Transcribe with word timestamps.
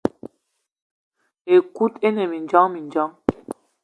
Ekut 1.55 1.93
ine 2.07 2.23
mindjong 2.31 2.69
mindjong. 2.71 3.13